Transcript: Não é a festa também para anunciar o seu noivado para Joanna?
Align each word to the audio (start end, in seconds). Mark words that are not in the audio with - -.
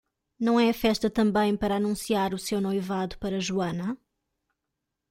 Não 0.39 0.59
é 0.59 0.67
a 0.67 0.73
festa 0.73 1.11
também 1.11 1.55
para 1.55 1.75
anunciar 1.75 2.33
o 2.33 2.39
seu 2.39 2.59
noivado 2.59 3.19
para 3.19 3.39
Joanna? 3.39 3.95